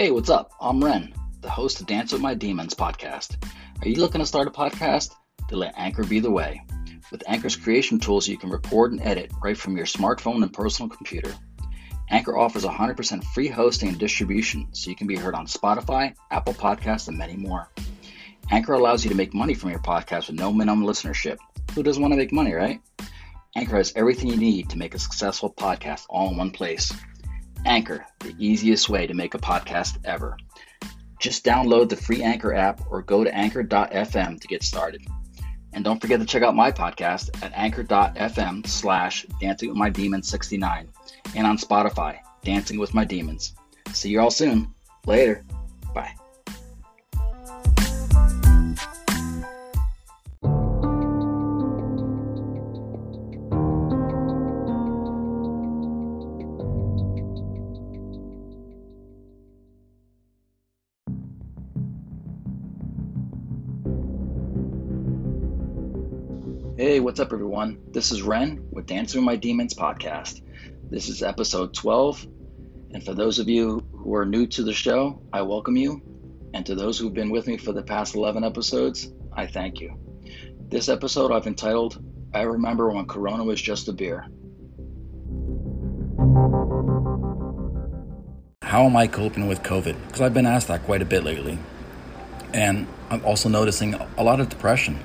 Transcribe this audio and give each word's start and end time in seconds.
Hey, 0.00 0.10
what's 0.10 0.30
up? 0.30 0.52
I'm 0.58 0.82
Ren, 0.82 1.12
the 1.42 1.50
host 1.50 1.78
of 1.78 1.86
Dance 1.86 2.10
with 2.10 2.22
My 2.22 2.32
Demons 2.32 2.72
podcast. 2.72 3.36
Are 3.82 3.86
you 3.86 4.00
looking 4.00 4.22
to 4.22 4.26
start 4.26 4.48
a 4.48 4.50
podcast? 4.50 5.14
Then 5.50 5.58
let 5.58 5.74
Anchor 5.76 6.04
be 6.04 6.20
the 6.20 6.30
way. 6.30 6.62
With 7.12 7.22
Anchor's 7.26 7.54
creation 7.54 8.00
tools, 8.00 8.26
you 8.26 8.38
can 8.38 8.48
record 8.48 8.92
and 8.92 9.02
edit 9.02 9.30
right 9.44 9.58
from 9.58 9.76
your 9.76 9.84
smartphone 9.84 10.42
and 10.42 10.50
personal 10.54 10.88
computer. 10.88 11.34
Anchor 12.08 12.38
offers 12.38 12.64
100% 12.64 13.22
free 13.34 13.48
hosting 13.48 13.90
and 13.90 13.98
distribution, 13.98 14.68
so 14.72 14.88
you 14.88 14.96
can 14.96 15.06
be 15.06 15.16
heard 15.16 15.34
on 15.34 15.44
Spotify, 15.46 16.14
Apple 16.30 16.54
Podcasts, 16.54 17.08
and 17.08 17.18
many 17.18 17.36
more. 17.36 17.68
Anchor 18.50 18.72
allows 18.72 19.04
you 19.04 19.10
to 19.10 19.16
make 19.16 19.34
money 19.34 19.52
from 19.52 19.68
your 19.68 19.80
podcast 19.80 20.28
with 20.28 20.36
no 20.36 20.50
minimum 20.50 20.88
listenership. 20.88 21.36
Who 21.74 21.82
doesn't 21.82 22.00
want 22.00 22.12
to 22.12 22.18
make 22.18 22.32
money, 22.32 22.54
right? 22.54 22.80
Anchor 23.54 23.76
has 23.76 23.92
everything 23.94 24.30
you 24.30 24.38
need 24.38 24.70
to 24.70 24.78
make 24.78 24.94
a 24.94 24.98
successful 24.98 25.52
podcast 25.52 26.06
all 26.08 26.30
in 26.30 26.38
one 26.38 26.52
place. 26.52 26.90
Anchor, 27.64 28.06
the 28.20 28.34
easiest 28.38 28.88
way 28.88 29.06
to 29.06 29.14
make 29.14 29.34
a 29.34 29.38
podcast 29.38 29.98
ever. 30.04 30.36
Just 31.18 31.44
download 31.44 31.88
the 31.88 31.96
free 31.96 32.22
Anchor 32.22 32.54
app 32.54 32.80
or 32.90 33.02
go 33.02 33.24
to 33.24 33.34
anchor.fm 33.34 34.40
to 34.40 34.48
get 34.48 34.62
started. 34.62 35.02
And 35.72 35.84
don't 35.84 36.00
forget 36.00 36.18
to 36.20 36.26
check 36.26 36.42
out 36.42 36.56
my 36.56 36.72
podcast 36.72 37.42
at 37.42 37.52
anchor.fm 37.54 38.66
slash 38.66 39.26
dancing 39.40 39.68
with 39.68 39.78
my 39.78 39.90
demons 39.90 40.28
69 40.28 40.88
and 41.36 41.46
on 41.46 41.58
Spotify, 41.58 42.18
Dancing 42.42 42.78
with 42.78 42.94
My 42.94 43.04
Demons. 43.04 43.54
See 43.92 44.10
you 44.10 44.20
all 44.20 44.30
soon. 44.30 44.74
Later. 45.06 45.44
Hey, 66.80 66.98
what's 66.98 67.20
up, 67.20 67.34
everyone? 67.34 67.78
This 67.90 68.10
is 68.10 68.22
Ren 68.22 68.66
with 68.70 68.86
Dancing 68.86 69.20
with 69.20 69.26
My 69.26 69.36
Demons 69.36 69.74
podcast. 69.74 70.40
This 70.88 71.10
is 71.10 71.22
episode 71.22 71.74
12. 71.74 72.26
And 72.94 73.04
for 73.04 73.12
those 73.12 73.38
of 73.38 73.50
you 73.50 73.86
who 73.92 74.14
are 74.14 74.24
new 74.24 74.46
to 74.46 74.62
the 74.62 74.72
show, 74.72 75.20
I 75.30 75.42
welcome 75.42 75.76
you. 75.76 76.00
And 76.54 76.64
to 76.64 76.74
those 76.74 76.98
who've 76.98 77.12
been 77.12 77.28
with 77.28 77.46
me 77.46 77.58
for 77.58 77.74
the 77.74 77.82
past 77.82 78.14
11 78.14 78.44
episodes, 78.44 79.12
I 79.30 79.46
thank 79.46 79.78
you. 79.78 79.98
This 80.70 80.88
episode 80.88 81.32
I've 81.32 81.46
entitled, 81.46 82.02
I 82.32 82.44
Remember 82.44 82.88
When 82.88 83.04
Corona 83.04 83.44
Was 83.44 83.60
Just 83.60 83.88
a 83.88 83.92
Beer. 83.92 84.26
How 88.62 88.86
am 88.86 88.96
I 88.96 89.06
coping 89.06 89.48
with 89.48 89.62
COVID? 89.62 89.96
Because 90.06 90.22
I've 90.22 90.32
been 90.32 90.46
asked 90.46 90.68
that 90.68 90.84
quite 90.84 91.02
a 91.02 91.04
bit 91.04 91.24
lately. 91.24 91.58
And 92.54 92.86
I'm 93.10 93.22
also 93.22 93.50
noticing 93.50 93.92
a 94.16 94.24
lot 94.24 94.40
of 94.40 94.48
depression 94.48 94.98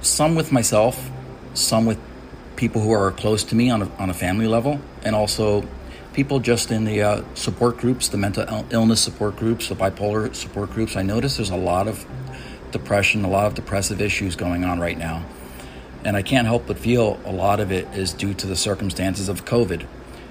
some 0.00 0.34
with 0.34 0.52
myself, 0.52 1.10
some 1.54 1.86
with 1.86 1.98
people 2.56 2.82
who 2.82 2.92
are 2.92 3.10
close 3.12 3.44
to 3.44 3.54
me 3.54 3.70
on 3.70 3.82
a, 3.82 3.90
on 3.96 4.10
a 4.10 4.14
family 4.14 4.46
level, 4.46 4.80
and 5.02 5.16
also 5.16 5.66
people 6.12 6.40
just 6.40 6.70
in 6.70 6.84
the 6.84 7.02
uh, 7.02 7.24
support 7.34 7.78
groups, 7.78 8.08
the 8.08 8.18
mental 8.18 8.66
illness 8.70 9.00
support 9.00 9.36
groups, 9.36 9.68
the 9.68 9.74
bipolar 9.74 10.34
support 10.34 10.70
groups. 10.70 10.96
I 10.96 11.02
notice 11.02 11.36
there's 11.36 11.50
a 11.50 11.56
lot 11.56 11.88
of 11.88 12.04
depression, 12.70 13.24
a 13.24 13.30
lot 13.30 13.46
of 13.46 13.54
depressive 13.54 14.00
issues 14.00 14.36
going 14.36 14.64
on 14.64 14.80
right 14.80 14.98
now. 14.98 15.24
And 16.04 16.16
I 16.16 16.22
can't 16.22 16.46
help 16.46 16.66
but 16.66 16.78
feel 16.78 17.20
a 17.24 17.32
lot 17.32 17.60
of 17.60 17.70
it 17.70 17.86
is 17.94 18.12
due 18.12 18.34
to 18.34 18.46
the 18.46 18.56
circumstances 18.56 19.28
of 19.28 19.44
COVID 19.44 19.86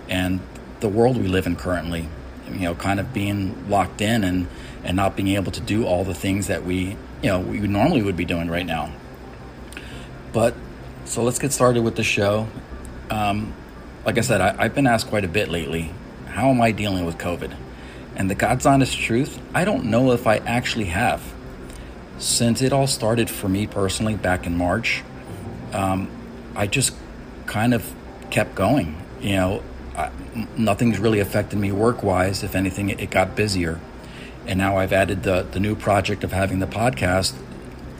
and 0.07 0.39
the 0.79 0.89
world 0.89 1.17
we 1.17 1.27
live 1.27 1.45
in 1.45 1.55
currently. 1.55 2.07
You 2.51 2.59
know, 2.61 2.75
kind 2.75 2.99
of 2.99 3.13
being 3.13 3.69
locked 3.69 4.01
in 4.01 4.23
and, 4.23 4.47
and 4.83 4.95
not 4.95 5.15
being 5.15 5.29
able 5.29 5.51
to 5.51 5.61
do 5.61 5.85
all 5.85 6.03
the 6.03 6.15
things 6.15 6.47
that 6.47 6.65
we, 6.65 6.97
you 7.21 7.29
know, 7.29 7.39
we 7.39 7.59
normally 7.59 8.01
would 8.01 8.17
be 8.17 8.25
doing 8.25 8.49
right 8.49 8.65
now. 8.65 8.91
But 10.31 10.55
so 11.05 11.23
let's 11.23 11.39
get 11.39 11.51
started 11.51 11.83
with 11.83 11.95
the 11.95 12.03
show. 12.03 12.47
Um, 13.09 13.53
like 14.05 14.17
I 14.17 14.21
said, 14.21 14.41
I, 14.41 14.63
have 14.63 14.75
been 14.75 14.87
asked 14.87 15.07
quite 15.07 15.25
a 15.25 15.27
bit 15.27 15.49
lately 15.49 15.91
how 16.27 16.49
am 16.49 16.61
I 16.61 16.71
dealing 16.71 17.05
with 17.05 17.17
COVID? 17.17 17.55
And 18.15 18.29
the 18.29 18.35
God's 18.35 18.65
honest 18.65 18.97
truth, 18.97 19.39
I 19.53 19.65
don't 19.65 19.85
know 19.85 20.11
if 20.11 20.27
I 20.27 20.37
actually 20.37 20.85
have. 20.85 21.21
Since 22.17 22.61
it 22.61 22.73
all 22.73 22.87
started 22.87 23.29
for 23.29 23.49
me 23.49 23.65
personally 23.65 24.15
back 24.15 24.45
in 24.45 24.57
March, 24.57 25.03
um, 25.73 26.09
I 26.55 26.67
just 26.67 26.93
kind 27.45 27.73
of 27.73 27.93
kept 28.29 28.55
going. 28.55 29.01
You 29.21 29.35
know, 29.35 29.63
I, 29.95 30.11
nothing's 30.57 30.99
really 30.99 31.19
affected 31.19 31.57
me 31.57 31.71
work 31.71 32.03
wise. 32.03 32.43
If 32.43 32.55
anything, 32.55 32.89
it, 32.89 32.99
it 32.99 33.09
got 33.09 33.35
busier. 33.35 33.79
And 34.45 34.59
now 34.59 34.77
I've 34.77 34.93
added 34.93 35.23
the, 35.23 35.43
the 35.43 35.59
new 35.59 35.75
project 35.75 36.23
of 36.23 36.31
having 36.31 36.59
the 36.59 36.67
podcast. 36.67 37.33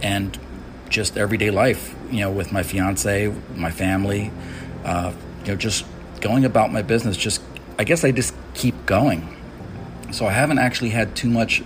And 0.02 0.38
just 0.90 1.18
everyday 1.18 1.52
life, 1.52 1.96
you 2.12 2.22
know, 2.22 2.32
with 2.32 2.52
my 2.52 2.64
fiance, 2.64 3.34
my 3.56 3.72
family, 3.72 4.32
uh, 4.84 5.14
you 5.42 5.52
know, 5.52 5.56
just 5.56 5.86
going 6.22 6.46
about 6.46 6.72
my 6.72 6.82
business. 6.82 7.16
Just, 7.16 7.42
I 7.78 7.84
guess 7.84 8.04
I 8.04 8.12
just 8.12 8.34
keep 8.54 8.86
going. 8.86 9.36
So 10.12 10.26
I 10.26 10.32
haven't 10.32 10.60
actually 10.60 10.90
had 10.90 11.16
too 11.16 11.30
much 11.30 11.64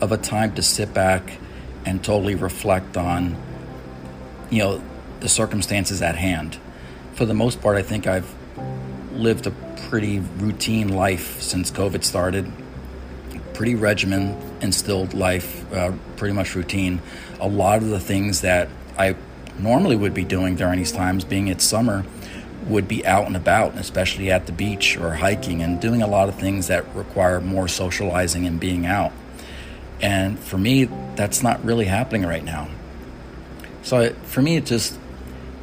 of 0.00 0.12
a 0.12 0.16
time 0.16 0.54
to 0.54 0.62
sit 0.62 0.94
back 0.94 1.38
and 1.84 2.02
totally 2.02 2.34
reflect 2.34 2.96
on, 2.96 3.36
you 4.50 4.58
know, 4.58 4.82
the 5.20 5.28
circumstances 5.28 6.00
at 6.00 6.16
hand. 6.16 6.58
For 7.14 7.26
the 7.26 7.34
most 7.34 7.60
part, 7.60 7.76
I 7.76 7.82
think 7.82 8.06
I've 8.06 8.32
lived 9.12 9.46
a 9.46 9.50
pretty 9.88 10.20
routine 10.38 10.88
life 10.88 11.40
since 11.40 11.70
COVID 11.70 12.04
started. 12.04 12.50
Pretty 13.52 13.74
regimen 13.74 14.40
instilled 14.60 15.14
life, 15.14 15.70
uh, 15.72 15.92
pretty 16.16 16.34
much 16.34 16.54
routine 16.54 17.00
a 17.40 17.48
lot 17.48 17.78
of 17.78 17.88
the 17.88 17.98
things 17.98 18.42
that 18.42 18.68
I 18.98 19.16
normally 19.58 19.96
would 19.96 20.14
be 20.14 20.24
doing 20.24 20.56
during 20.56 20.78
these 20.78 20.92
times, 20.92 21.24
being 21.24 21.48
it's 21.48 21.64
summer, 21.64 22.04
would 22.68 22.86
be 22.86 23.04
out 23.06 23.26
and 23.26 23.36
about, 23.36 23.74
especially 23.76 24.30
at 24.30 24.46
the 24.46 24.52
beach 24.52 24.96
or 24.98 25.14
hiking 25.14 25.62
and 25.62 25.80
doing 25.80 26.02
a 26.02 26.06
lot 26.06 26.28
of 26.28 26.34
things 26.34 26.68
that 26.68 26.94
require 26.94 27.40
more 27.40 27.66
socializing 27.66 28.46
and 28.46 28.60
being 28.60 28.86
out. 28.86 29.12
And 30.00 30.38
for 30.38 30.58
me, 30.58 30.84
that's 31.16 31.42
not 31.42 31.64
really 31.64 31.86
happening 31.86 32.26
right 32.26 32.44
now. 32.44 32.68
So 33.82 34.12
for 34.24 34.42
me, 34.42 34.56
it 34.56 34.66
just 34.66 34.98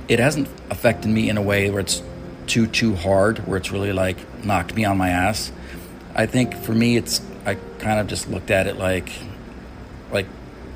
it 0.08 0.20
hasn't 0.20 0.48
affected 0.70 1.10
me 1.10 1.30
in 1.30 1.38
a 1.38 1.42
way 1.42 1.70
where 1.70 1.80
it's 1.80 2.02
too 2.48 2.66
too 2.68 2.96
hard, 2.96 3.40
where 3.48 3.58
it's 3.58 3.72
really 3.72 3.94
like 3.94 4.18
knocked 4.44 4.76
me 4.76 4.86
on 4.86 4.98
my 4.98 5.10
ass. 5.10 5.52
I 6.16 6.26
think 6.26 6.56
for 6.56 6.74
me, 6.74 6.98
it's 6.98 7.22
kind 7.80 8.00
of 8.00 8.08
just 8.08 8.30
looked 8.30 8.52
at 8.52 8.68
it 8.68 8.78
like 8.78 9.12
like 10.12 10.28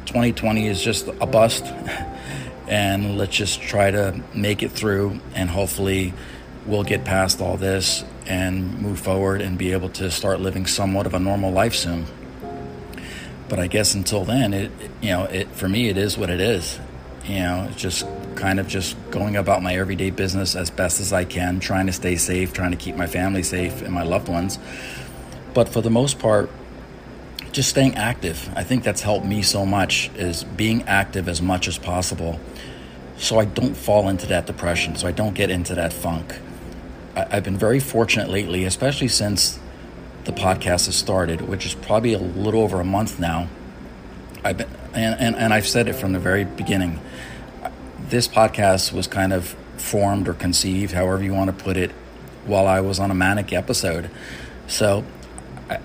2020 0.06 0.68
is 0.68 0.82
just 0.82 1.08
a 1.08 1.26
bust, 1.26 1.66
and 2.68 3.18
let's 3.18 3.36
just 3.36 3.62
try 3.62 3.92
to 3.92 4.22
make 4.34 4.64
it 4.64 4.72
through, 4.72 5.20
and 5.36 5.50
hopefully 5.50 6.14
we'll 6.66 6.84
get 6.84 7.04
past 7.06 7.42
all 7.42 7.58
this 7.58 8.04
and 8.28 8.80
move 8.80 9.00
forward 9.00 9.42
and 9.42 9.58
be 9.58 9.72
able 9.72 9.90
to 9.90 10.12
start 10.12 10.40
living 10.40 10.66
somewhat 10.66 11.06
of 11.06 11.14
a 11.14 11.20
normal 11.20 11.52
life 11.52 11.74
soon. 11.74 12.06
But 13.50 13.60
I 13.60 13.68
guess 13.68 13.94
until 13.94 14.24
then, 14.24 14.54
it 14.54 14.72
you 15.02 15.10
know 15.10 15.24
it 15.26 15.50
for 15.50 15.68
me 15.68 15.90
it 15.90 15.98
is 15.98 16.18
what 16.18 16.30
it 16.30 16.40
is. 16.40 16.80
You 17.26 17.40
know, 17.40 17.68
it's 17.70 17.80
just 17.80 18.06
kind 18.36 18.60
of 18.60 18.68
just 18.68 18.98
going 19.12 19.36
about 19.36 19.62
my 19.62 19.76
everyday 19.76 20.10
business 20.10 20.56
as 20.56 20.72
best 20.72 21.00
as 21.00 21.14
I 21.14 21.24
can, 21.24 21.60
trying 21.60 21.86
to 21.86 21.94
stay 21.94 22.16
safe, 22.16 22.52
trying 22.52 22.72
to 22.72 22.78
keep 22.78 22.96
my 22.96 23.06
family 23.06 23.44
safe 23.44 23.82
and 23.84 23.94
my 23.94 24.04
loved 24.04 24.28
ones. 24.28 24.58
But 25.54 25.70
for 25.70 25.82
the 25.82 25.92
most 25.92 26.18
part, 26.18 26.50
just 27.52 27.70
staying 27.70 27.96
active. 27.96 28.50
I 28.56 28.64
think 28.64 28.84
that's 28.84 29.02
helped 29.02 29.26
me 29.26 29.42
so 29.42 29.66
much 29.66 30.10
is 30.16 30.44
being 30.44 30.84
active 30.84 31.28
as 31.28 31.42
much 31.42 31.68
as 31.68 31.78
possible 31.78 32.40
so 33.22 33.38
I 33.38 33.46
don't 33.46 33.76
fall 33.76 34.10
into 34.10 34.26
that 34.28 34.48
depression, 34.48 34.96
so 34.96 35.08
I 35.08 35.12
don't 35.12 35.36
get 35.36 35.52
into 35.52 35.76
that 35.76 35.94
funk. 35.94 36.40
I, 37.16 37.36
have 37.36 37.44
been 37.44 37.58
very 37.58 37.80
fortunate 37.80 38.30
lately, 38.30 38.66
especially 38.66 39.10
since 39.10 39.60
the 40.24 40.32
podcast 40.32 40.88
has 40.88 40.96
started, 40.96 41.42
which 41.42 41.64
is 41.64 41.76
probably 41.76 42.14
a 42.14 42.18
little 42.18 42.62
over 42.62 42.80
a 42.80 42.84
month 42.84 43.20
now. 43.20 43.48
I've 44.44 44.58
been, 44.58 44.70
and, 44.96 45.20
and, 45.20 45.36
and 45.36 45.54
I've 45.54 45.68
said 45.68 45.88
it 45.88 45.94
from 45.94 46.14
the 46.14 46.20
very 46.20 46.46
beginning. 46.46 47.00
This 48.10 48.28
podcast 48.28 48.92
was 48.92 49.06
kind 49.06 49.34
of 49.34 49.56
formed 49.78 50.28
or 50.28 50.34
conceived, 50.34 50.94
however 50.94 51.24
you 51.24 51.36
want 51.36 51.56
to 51.56 51.64
put 51.64 51.78
it, 51.78 51.92
while 52.46 52.66
I 52.66 52.82
was 52.82 53.00
on 53.00 53.12
a 53.12 53.16
manic 53.16 53.54
episode. 53.54 54.10
So 54.66 55.06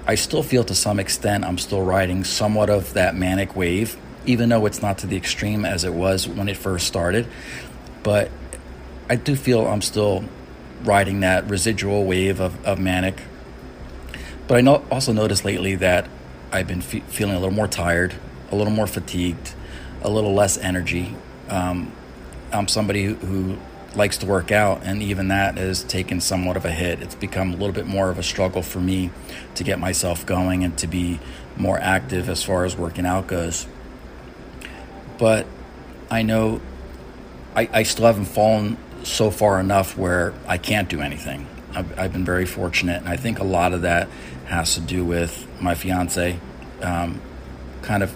I, 0.07 0.15
still 0.17 0.43
feel 0.43 0.65
to 0.65 0.75
some 0.75 0.99
extent 0.99 1.45
I'm 1.45 1.59
still 1.59 1.83
riding 1.83 2.25
somewhat 2.25 2.71
of 2.71 2.95
that 2.95 3.15
manic 3.15 3.55
wave, 3.55 3.97
even 4.25 4.49
though 4.49 4.67
it's 4.67 4.83
not 4.83 4.99
to 4.99 5.07
the 5.07 5.17
extreme 5.17 5.65
as 5.65 5.85
it 5.85 5.95
was 5.95 6.27
when 6.27 6.49
it 6.49 6.57
first 6.57 6.87
started. 6.87 7.27
But 8.03 8.31
I 9.09 9.17
do 9.17 9.37
feel 9.37 9.67
I'm 9.67 9.83
still 9.83 10.25
riding 10.83 11.21
that 11.21 11.49
residual 11.49 12.05
wave 12.05 12.41
of, 12.41 12.65
of 12.65 12.79
manic. 12.79 13.21
But 14.49 14.59
I 14.59 14.61
know, 14.61 14.85
also 14.91 15.13
noticed 15.13 15.45
lately 15.45 15.77
that 15.77 16.09
I've 16.53 16.67
been 16.67 16.81
fe- 16.81 17.01
feeling 17.07 17.35
a 17.35 17.39
little 17.39 17.55
more 17.55 17.69
tired, 17.69 18.15
a 18.51 18.57
little 18.57 18.73
more 18.73 18.87
fatigued, 18.87 19.55
a 20.03 20.11
little 20.11 20.35
less 20.35 20.59
energy. 20.59 21.17
Um, 21.49 21.93
I'm 22.53 22.69
somebody 22.69 23.05
who, 23.05 23.15
who 23.15 23.59
likes 23.97 24.19
to 24.19 24.27
work 24.27 24.53
out, 24.53 24.83
and 24.85 25.03
even 25.03 25.29
that 25.29 25.57
has 25.57 25.83
taken 25.83 26.21
somewhat 26.21 26.57
of 26.57 26.65
a 26.65 26.71
hit. 26.71 27.01
It's 27.01 27.15
become 27.15 27.51
a 27.53 27.57
little 27.57 27.73
bit 27.73 27.87
more 27.87 28.11
of 28.11 28.19
a 28.19 28.23
struggle 28.23 28.63
for 28.63 28.81
me 28.81 29.11
to 29.55 29.65
get 29.65 29.79
myself 29.79 30.27
going 30.27 30.65
and 30.65 30.77
to 30.79 30.87
be 30.87 31.19
more 31.57 31.79
active 31.79 32.29
as 32.29 32.43
far 32.43 32.65
as 32.65 32.77
working 32.77 33.07
out 33.07 33.27
goes. 33.27 33.67
But 35.19 35.47
I 36.11 36.23
know 36.23 36.61
I, 37.55 37.69
I 37.73 37.83
still 37.85 38.07
haven't 38.07 38.27
fallen 38.27 38.77
so 39.03 39.31
far 39.31 39.59
enough 39.59 39.97
where 39.97 40.35
I 40.47 40.59
can't 40.59 40.89
do 40.89 41.01
anything. 41.01 41.47
I've, 41.75 41.99
I've, 41.99 42.13
been 42.13 42.25
very 42.25 42.47
fortunate, 42.47 42.99
and 42.99 43.09
I 43.09 43.17
think 43.17 43.39
a 43.39 43.45
lot 43.45 43.73
of 43.73 43.83
that 43.83 44.09
has 44.47 44.75
to 44.75 44.81
do 44.81 45.05
with 45.05 45.47
my 45.61 45.75
fiance 45.75 46.39
um, 46.83 47.21
kind 47.83 48.03
of 48.03 48.15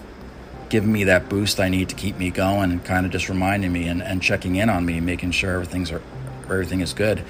giving 0.71 0.91
me 0.91 1.03
that 1.03 1.27
boost 1.27 1.59
I 1.59 1.67
need 1.67 1.89
to 1.89 1.95
keep 1.95 2.17
me 2.17 2.31
going 2.31 2.71
and 2.71 2.83
kind 2.83 3.05
of 3.05 3.11
just 3.11 3.27
reminding 3.27 3.71
me 3.73 3.87
and, 3.87 4.01
and 4.01 4.21
checking 4.21 4.55
in 4.55 4.69
on 4.69 4.85
me, 4.85 5.01
making 5.01 5.31
sure 5.31 5.53
everything's 5.55 5.91
are, 5.91 6.01
everything 6.45 6.79
is 6.79 6.93
good. 6.93 7.23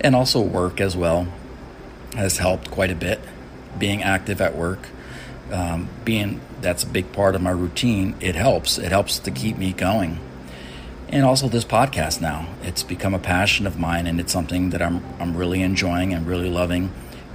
And 0.00 0.16
also 0.16 0.40
work 0.40 0.80
as 0.80 0.96
well 0.96 1.28
has 2.14 2.38
helped 2.38 2.70
quite 2.70 2.90
a 2.90 2.94
bit. 2.94 3.20
Being 3.78 4.02
active 4.02 4.40
at 4.40 4.56
work, 4.56 4.88
um, 5.50 5.88
being 6.04 6.40
that's 6.62 6.82
a 6.82 6.86
big 6.86 7.12
part 7.12 7.34
of 7.34 7.42
my 7.42 7.50
routine. 7.50 8.14
It 8.20 8.34
helps. 8.34 8.78
It 8.78 8.90
helps 8.90 9.18
to 9.20 9.30
keep 9.30 9.58
me 9.58 9.72
going. 9.72 10.18
And 11.08 11.24
also 11.24 11.48
this 11.48 11.64
podcast 11.64 12.20
now. 12.20 12.48
It's 12.62 12.82
become 12.82 13.12
a 13.14 13.18
passion 13.18 13.66
of 13.66 13.78
mine, 13.78 14.06
and 14.06 14.18
it's 14.18 14.32
something 14.32 14.70
that 14.70 14.80
I'm 14.82 15.04
I'm 15.20 15.36
really 15.36 15.62
enjoying 15.62 16.12
and 16.14 16.26
really 16.26 16.50
loving. 16.50 16.90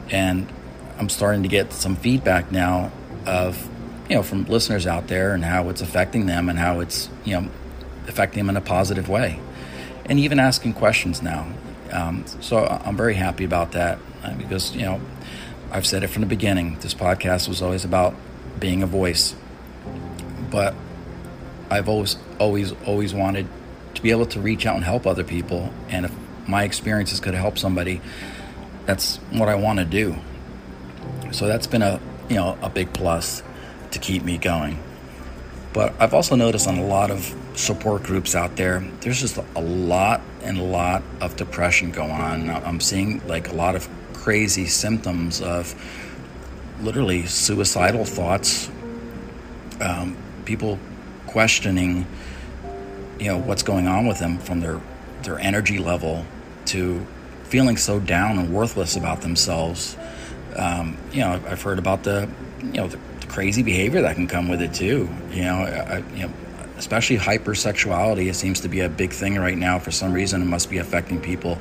And 0.10 0.52
I'm 0.98 1.10
starting 1.10 1.44
to 1.44 1.50
get 1.50 1.74
some 1.74 1.96
feedback 1.96 2.52
now 2.52 2.92
of 3.26 3.68
you 4.10 4.16
know, 4.16 4.24
from 4.24 4.46
listeners 4.46 4.88
out 4.88 5.08
there 5.08 5.34
and 5.34 5.44
how 5.44 5.70
it's 5.70 5.82
affecting 5.82 6.26
them 6.26 6.50
and 6.50 6.58
how 6.58 6.80
it's, 6.80 7.10
you 7.26 7.40
know, 7.40 7.50
affecting 8.08 8.40
them 8.40 8.50
in 8.50 8.58
a 8.58 8.62
positive 8.62 9.10
way. 9.10 9.40
And 10.06 10.20
even 10.20 10.40
asking 10.40 10.74
questions 10.74 11.22
now. 11.22 11.48
Um, 11.92 12.26
so 12.42 12.66
I'm 12.66 12.96
very 12.96 13.16
happy 13.16 13.44
about 13.44 13.74
that 13.74 14.00
uh, 14.24 14.34
because, 14.36 14.76
you 14.76 14.84
know, 14.84 15.02
I've 15.72 15.86
said 15.86 16.04
it 16.04 16.08
from 16.08 16.22
the 16.22 16.28
beginning. 16.28 16.78
This 16.80 16.94
podcast 16.94 17.50
was 17.50 17.62
always 17.62 17.84
about 17.84 18.16
being 18.60 18.82
a 18.82 18.88
voice. 18.88 19.36
But 20.50 20.74
I've 21.70 21.90
always, 21.90 22.16
always, 22.40 22.72
always 22.86 23.14
wanted 23.14 23.48
to 23.96 24.02
be 24.02 24.12
able 24.12 24.28
to 24.28 24.40
reach 24.40 24.66
out 24.66 24.76
and 24.76 24.86
help 24.86 25.06
other 25.06 25.26
people. 25.26 25.74
And 25.90 26.06
if 26.06 26.14
my 26.48 26.64
experiences 26.64 27.20
could 27.20 27.34
help 27.34 27.58
somebody, 27.58 28.00
that's 28.86 29.18
what 29.32 29.50
I 29.50 29.56
want 29.56 29.80
to 29.80 29.86
do. 29.86 30.16
So 31.32 31.48
that's 31.48 31.68
been 31.68 31.82
a, 31.82 32.00
you 32.30 32.36
know, 32.36 32.58
a 32.62 32.70
big 32.70 32.94
plus 32.94 33.44
to 33.92 34.00
keep 34.00 34.24
me 34.24 34.38
going. 34.38 34.80
But 35.74 35.94
I've 36.00 36.14
also 36.14 36.36
noticed 36.36 36.68
on 36.68 36.78
a 36.78 36.86
lot 36.86 37.12
of 37.12 37.36
support 37.56 38.04
groups 38.04 38.36
out 38.36 38.56
there, 38.56 38.80
there's 39.02 39.20
just 39.20 39.38
a 39.38 39.62
lot 39.62 40.22
and 40.42 40.58
a 40.58 40.64
lot 40.64 41.04
of 41.22 41.36
depression 41.36 41.92
going 41.92 42.12
on. 42.12 42.50
I'm 42.50 42.80
seeing 42.80 43.26
like 43.28 43.50
a 43.50 43.54
lot 43.54 43.76
of 43.76 43.88
crazy 44.14 44.66
symptoms 44.66 45.42
of 45.42 45.76
literally 46.82 47.26
suicidal 47.26 48.06
thoughts, 48.06 48.70
um, 49.82 50.16
people 50.46 50.80
questioning, 51.28 52.06
you 53.20 53.28
know, 53.28 53.38
what's 53.38 53.64
going 53.64 53.88
on 53.88 54.08
with 54.08 54.20
them 54.20 54.38
from 54.40 54.60
their 54.62 54.82
their 55.24 55.40
energy 55.40 55.80
level 55.80 56.26
to 56.66 57.06
feeling 57.44 57.78
so 57.78 58.00
down 58.00 58.38
and 58.38 58.54
worthless 58.54 58.96
about 58.96 59.22
themselves. 59.22 59.98
Um, 60.56 60.98
you 61.12 61.22
know, 61.22 61.34
I've 61.48 61.62
heard 61.62 61.80
about 61.80 62.04
the, 62.04 62.30
you 62.62 62.74
know, 62.74 62.88
the 62.88 63.00
crazy 63.30 63.64
behavior 63.64 64.02
that 64.02 64.16
can 64.16 64.28
come 64.28 64.48
with 64.48 64.62
it 64.62 64.74
too. 64.74 65.10
You 65.32 65.44
know, 65.44 65.56
I, 65.56 65.98
you 66.16 66.28
know, 66.28 66.34
especially 66.78 67.18
hypersexuality. 67.18 68.30
It 68.30 68.36
seems 68.36 68.62
to 68.62 68.70
be 68.70 68.82
a 68.82 68.90
big 68.90 69.12
thing 69.12 69.38
right 69.38 69.58
now. 69.58 69.80
For 69.80 69.92
some 69.92 70.14
reason, 70.14 70.42
it 70.42 70.46
must 70.46 70.70
be 70.70 70.78
affecting 70.78 71.20
people 71.22 71.58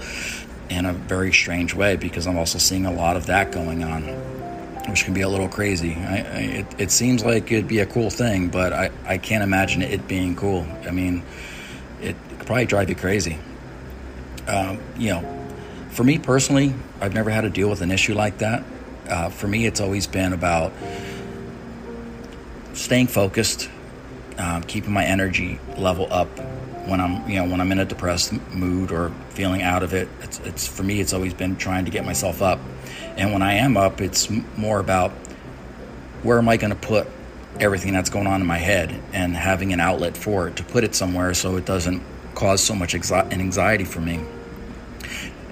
in 0.69 0.85
a 0.85 0.93
very 0.93 1.33
strange 1.33 1.75
way 1.75 1.97
because 1.97 2.27
I'm 2.27 2.37
also 2.37 2.59
seeing 2.59 2.87
a 2.87 2.93
lot 2.93 3.17
of 3.17 3.27
that 3.27 3.53
going 3.53 3.85
on, 3.85 4.03
which 4.91 5.05
can 5.05 5.15
be 5.15 5.23
a 5.23 5.29
little 5.29 5.49
crazy. 5.49 5.95
I, 5.95 6.17
I, 6.17 6.21
it, 6.21 6.67
it 6.79 6.91
seems 6.91 7.25
like 7.25 7.51
it'd 7.51 7.69
be 7.69 7.81
a 7.81 7.87
cool 7.87 8.11
thing, 8.11 8.49
but 8.49 8.73
I, 8.73 8.91
I 9.05 9.19
can't 9.19 9.43
imagine 9.43 9.83
it 9.83 10.07
being 10.09 10.37
cool. 10.37 10.67
I 10.87 10.91
mean, 10.91 11.23
it 12.01 12.17
could 12.29 12.47
probably 12.47 12.67
drive 12.67 12.89
you 12.89 12.97
crazy. 12.97 13.39
Um, 14.47 14.79
you 14.97 15.11
know, 15.11 15.47
for 15.91 16.05
me 16.05 16.19
personally, 16.19 16.75
I've 17.01 17.15
never 17.15 17.31
had 17.31 17.43
to 17.43 17.51
deal 17.51 17.71
with 17.71 17.81
an 17.81 17.91
issue 17.91 18.15
like 18.15 18.39
that. 18.39 18.65
Uh, 19.09 19.31
for 19.31 19.49
me, 19.49 19.67
it's 19.67 19.81
always 19.81 20.07
been 20.07 20.33
about 20.33 20.73
staying 22.77 23.09
focused, 23.09 23.69
um, 24.39 24.63
keeping 24.63 24.93
my 24.93 25.05
energy 25.05 25.59
level 25.77 26.07
up 26.13 26.29
when 26.87 27.01
I'm, 27.01 27.29
you 27.29 27.37
know, 27.37 27.51
when 27.51 27.61
I'm 27.61 27.73
in 27.73 27.79
a 27.79 27.85
depressed 27.85 28.33
mood 28.55 28.93
or 28.93 29.13
feeling 29.31 29.63
out 29.63 29.83
of 29.83 29.95
it. 29.95 30.09
It's, 30.21 30.39
it's 30.41 30.67
for 30.69 30.83
me, 30.83 31.01
it's 31.01 31.13
always 31.13 31.35
been 31.35 31.57
trying 31.57 31.87
to 31.87 31.91
get 31.91 32.05
myself 32.05 32.43
up, 32.43 32.61
and 33.17 33.33
when 33.33 33.43
I 33.43 33.55
am 33.55 33.77
up, 33.77 34.01
it's 34.01 34.31
more 34.57 34.79
about 34.79 35.11
where 36.23 36.39
am 36.39 36.49
I 36.49 36.57
going 36.57 36.71
to 36.71 36.77
put 36.77 37.09
everything 37.59 37.93
that's 37.93 38.11
going 38.11 38.27
on 38.27 38.41
in 38.41 38.47
my 38.47 38.59
head 38.59 39.01
and 39.13 39.35
having 39.35 39.73
an 39.73 39.81
outlet 39.81 40.17
for 40.17 40.49
it 40.49 40.57
to 40.57 40.63
put 40.63 40.85
it 40.85 40.95
somewhere 40.95 41.33
so 41.33 41.57
it 41.57 41.65
doesn't 41.65 42.03
cause 42.35 42.61
so 42.61 42.75
much 42.75 42.95
anxiety 42.95 43.85
for 43.85 44.01
me. 44.01 44.21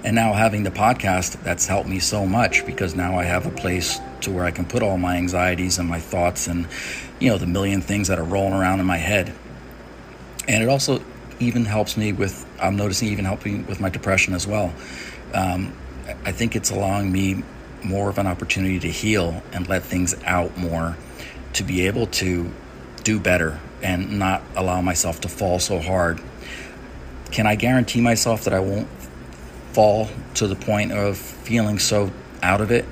And 0.03 0.15
now 0.15 0.33
having 0.33 0.61
the 0.61 0.69
podcast, 0.69 1.41
that's 1.41 1.65
helped 1.65 1.89
me 1.89 1.97
so 1.97 2.27
much 2.27 2.63
because 2.67 2.93
now 2.93 3.17
I 3.17 3.23
have 3.23 3.47
a 3.47 3.49
place 3.49 3.99
to 4.21 4.31
where 4.31 4.45
I 4.45 4.51
can 4.51 4.65
put 4.65 4.83
all 4.83 4.99
my 4.99 5.15
anxieties 5.15 5.79
and 5.79 5.89
my 5.89 5.99
thoughts 5.99 6.45
and, 6.45 6.67
you 7.19 7.29
know, 7.29 7.37
the 7.37 7.47
million 7.47 7.81
things 7.81 8.07
that 8.07 8.19
are 8.19 8.23
rolling 8.23 8.53
around 8.53 8.79
in 8.79 8.85
my 8.85 8.97
head. 8.97 9.33
And 10.47 10.63
it 10.63 10.69
also 10.69 11.01
even 11.39 11.65
helps 11.65 11.97
me 11.97 12.13
with, 12.13 12.45
I'm 12.59 12.75
noticing 12.75 13.09
even 13.09 13.25
helping 13.25 13.65
with 13.67 13.79
my 13.79 13.89
depression 13.89 14.33
as 14.33 14.45
well. 14.47 14.73
Um, 15.33 15.75
I 16.23 16.31
think 16.31 16.55
it's 16.55 16.69
allowing 16.69 17.11
me 17.11 17.43
more 17.83 18.09
of 18.09 18.17
an 18.17 18.27
opportunity 18.27 18.79
to 18.79 18.89
heal 18.89 19.43
and 19.51 19.67
let 19.67 19.83
things 19.83 20.15
out 20.25 20.57
more 20.57 20.97
to 21.53 21.63
be 21.63 21.87
able 21.87 22.07
to 22.07 22.51
do 23.03 23.19
better 23.19 23.59
and 23.81 24.17
not 24.17 24.41
allow 24.55 24.81
myself 24.81 25.21
to 25.21 25.29
fall 25.29 25.59
so 25.59 25.79
hard. 25.79 26.21
Can 27.31 27.47
I 27.47 27.55
guarantee 27.55 28.01
myself 28.01 28.45
that 28.45 28.53
I 28.53 28.59
won't 28.59 28.87
fall 29.71 30.09
to 30.35 30.47
the 30.47 30.55
point 30.55 30.91
of 30.91 31.17
feeling 31.17 31.79
so 31.79 32.11
out 32.41 32.61
of 32.61 32.71
it? 32.71 32.85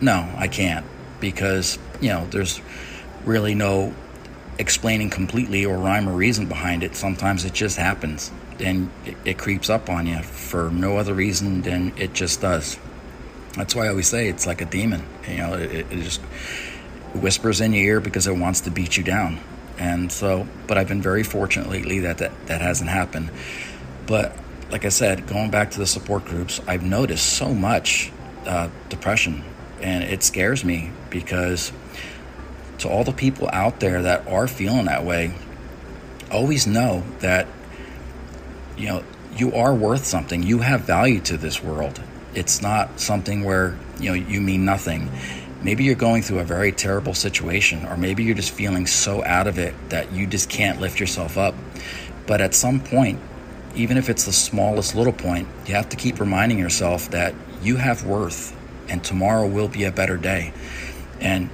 No, 0.00 0.28
I 0.36 0.48
can't 0.48 0.84
because, 1.20 1.78
you 2.00 2.08
know, 2.08 2.26
there's 2.30 2.60
really 3.24 3.54
no 3.54 3.94
explaining 4.58 5.10
completely 5.10 5.64
or 5.64 5.76
rhyme 5.78 6.08
or 6.08 6.12
reason 6.12 6.46
behind 6.46 6.82
it. 6.82 6.94
Sometimes 6.94 7.44
it 7.44 7.52
just 7.52 7.76
happens 7.76 8.30
and 8.60 8.90
it, 9.04 9.16
it 9.24 9.38
creeps 9.38 9.70
up 9.70 9.88
on 9.88 10.06
you 10.06 10.22
for 10.22 10.70
no 10.70 10.98
other 10.98 11.14
reason 11.14 11.62
than 11.62 11.92
it 11.96 12.12
just 12.12 12.40
does. 12.40 12.78
That's 13.56 13.74
why 13.74 13.86
I 13.86 13.88
always 13.88 14.08
say 14.08 14.28
it's 14.28 14.46
like 14.46 14.60
a 14.60 14.64
demon. 14.64 15.04
You 15.28 15.36
know, 15.38 15.54
it, 15.54 15.86
it 15.90 16.02
just 16.02 16.20
whispers 17.14 17.60
in 17.60 17.72
your 17.72 17.84
ear 17.84 18.00
because 18.00 18.26
it 18.26 18.36
wants 18.36 18.62
to 18.62 18.70
beat 18.70 18.96
you 18.96 19.04
down. 19.04 19.38
And 19.78 20.10
so, 20.10 20.46
but 20.66 20.78
I've 20.78 20.88
been 20.88 21.02
very 21.02 21.22
fortunate 21.22 21.68
lately 21.68 22.00
that 22.00 22.18
that, 22.18 22.46
that 22.46 22.60
hasn't 22.60 22.90
happened. 22.90 23.30
But 24.06 24.36
like 24.70 24.84
I 24.84 24.90
said, 24.90 25.26
going 25.26 25.50
back 25.50 25.70
to 25.72 25.78
the 25.78 25.86
support 25.86 26.24
groups, 26.24 26.60
I've 26.66 26.82
noticed 26.82 27.34
so 27.34 27.52
much 27.52 28.12
uh, 28.46 28.70
depression, 28.88 29.44
and 29.80 30.02
it 30.04 30.22
scares 30.22 30.64
me 30.64 30.90
because 31.10 31.72
to 32.82 32.88
all 32.88 33.04
the 33.04 33.12
people 33.12 33.48
out 33.52 33.80
there 33.80 34.02
that 34.02 34.26
are 34.28 34.46
feeling 34.46 34.86
that 34.86 35.04
way, 35.04 35.34
always 36.30 36.66
know 36.66 37.02
that 37.20 37.46
you 38.76 38.86
know 38.86 39.04
you 39.36 39.54
are 39.54 39.74
worth 39.74 40.04
something. 40.04 40.42
You 40.42 40.58
have 40.60 40.82
value 40.82 41.20
to 41.22 41.36
this 41.36 41.62
world. 41.62 42.00
It's 42.34 42.62
not 42.62 43.00
something 43.00 43.44
where 43.44 43.78
you 43.98 44.10
know 44.10 44.14
you 44.14 44.40
mean 44.40 44.64
nothing. 44.64 45.10
Maybe 45.62 45.84
you're 45.84 45.94
going 45.94 46.22
through 46.22 46.40
a 46.40 46.44
very 46.44 46.72
terrible 46.72 47.14
situation, 47.14 47.86
or 47.86 47.96
maybe 47.96 48.24
you're 48.24 48.34
just 48.34 48.52
feeling 48.52 48.86
so 48.86 49.24
out 49.24 49.46
of 49.46 49.58
it 49.58 49.74
that 49.90 50.12
you 50.12 50.26
just 50.26 50.50
can't 50.50 50.80
lift 50.80 50.98
yourself 50.98 51.38
up. 51.38 51.54
But 52.26 52.40
at 52.40 52.52
some 52.54 52.80
point, 52.80 53.20
even 53.76 53.96
if 53.96 54.08
it's 54.08 54.24
the 54.24 54.32
smallest 54.32 54.94
little 54.94 55.12
point, 55.12 55.48
you 55.66 55.74
have 55.74 55.88
to 55.90 55.96
keep 55.96 56.18
reminding 56.18 56.58
yourself 56.58 57.10
that 57.10 57.34
you 57.62 57.76
have 57.76 58.04
worth 58.04 58.56
and 58.88 59.02
tomorrow 59.02 59.46
will 59.46 59.68
be 59.68 59.84
a 59.84 59.92
better 59.92 60.16
day. 60.16 60.52
And 61.20 61.48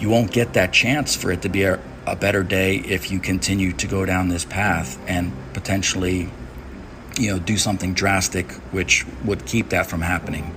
you 0.00 0.08
won't 0.08 0.32
get 0.32 0.54
that 0.54 0.72
chance 0.72 1.14
for 1.14 1.30
it 1.30 1.42
to 1.42 1.48
be 1.48 1.62
a, 1.62 1.80
a 2.06 2.16
better 2.16 2.42
day 2.42 2.76
if 2.76 3.10
you 3.10 3.20
continue 3.20 3.72
to 3.72 3.86
go 3.86 4.04
down 4.04 4.28
this 4.28 4.44
path 4.44 4.98
and 5.06 5.32
potentially 5.52 6.30
you 7.18 7.30
know 7.30 7.38
do 7.38 7.56
something 7.56 7.94
drastic 7.94 8.50
which 8.72 9.06
would 9.24 9.44
keep 9.46 9.68
that 9.68 9.86
from 9.86 10.00
happening 10.00 10.54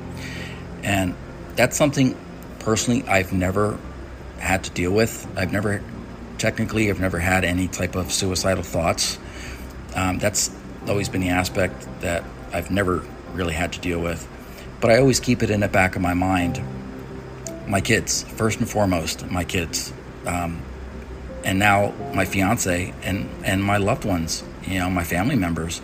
and 0.83 1.15
that's 1.55 1.77
something 1.77 2.17
personally 2.59 3.03
i've 3.07 3.33
never 3.33 3.77
had 4.39 4.63
to 4.63 4.71
deal 4.71 4.91
with 4.91 5.27
i've 5.37 5.51
never 5.51 5.83
technically 6.37 6.89
i've 6.89 6.99
never 6.99 7.19
had 7.19 7.43
any 7.43 7.67
type 7.67 7.95
of 7.95 8.11
suicidal 8.11 8.63
thoughts 8.63 9.19
um, 9.95 10.17
that's 10.17 10.49
always 10.87 11.09
been 11.09 11.21
the 11.21 11.29
aspect 11.29 11.87
that 12.01 12.23
I've 12.51 12.71
never 12.71 13.03
really 13.33 13.53
had 13.53 13.73
to 13.73 13.79
deal 13.79 13.99
with. 13.99 14.27
But 14.81 14.91
I 14.91 14.97
always 14.97 15.19
keep 15.19 15.43
it 15.43 15.49
in 15.49 15.61
the 15.61 15.67
back 15.67 15.95
of 15.95 16.01
my 16.01 16.13
mind. 16.13 16.61
My 17.67 17.81
kids, 17.81 18.23
first 18.23 18.59
and 18.59 18.69
foremost, 18.69 19.29
my 19.29 19.43
kids. 19.43 19.93
Um, 20.25 20.61
and 21.43 21.59
now 21.59 21.93
my 22.13 22.25
fiance 22.25 22.93
and, 23.03 23.29
and 23.43 23.63
my 23.63 23.77
loved 23.77 24.05
ones, 24.05 24.43
you 24.65 24.79
know, 24.79 24.89
my 24.89 25.03
family 25.03 25.35
members. 25.35 25.81